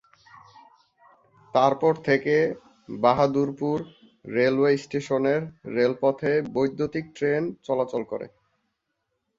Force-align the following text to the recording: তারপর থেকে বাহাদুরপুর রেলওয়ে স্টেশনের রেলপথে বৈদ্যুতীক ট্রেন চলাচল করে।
তারপর 1.53 1.93
থেকে 2.07 2.35
বাহাদুরপুর 2.89 3.77
রেলওয়ে 4.25 4.73
স্টেশনের 4.77 5.41
রেলপথে 5.75 6.31
বৈদ্যুতীক 6.55 7.05
ট্রেন 7.17 7.43
চলাচল 7.67 8.01
করে। 8.11 8.27